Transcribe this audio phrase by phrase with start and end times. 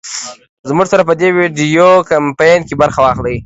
[0.69, 3.37] زمونږ سره په دې وېډيو کمپين کې برخه واخلۍ